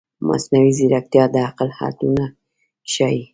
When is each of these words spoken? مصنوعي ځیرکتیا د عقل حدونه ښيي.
مصنوعي 0.27 0.71
ځیرکتیا 0.77 1.23
د 1.33 1.35
عقل 1.47 1.69
حدونه 1.77 2.23
ښيي. 2.91 3.23